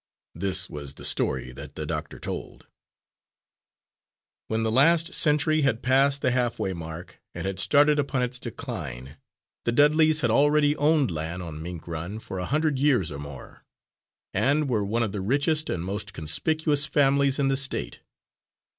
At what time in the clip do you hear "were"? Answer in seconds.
14.67-14.83